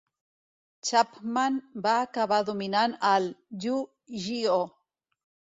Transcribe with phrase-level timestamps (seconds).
[0.89, 3.31] Chapman va acabar dominant el
[3.67, 4.69] "Yu-Gi-Oh!"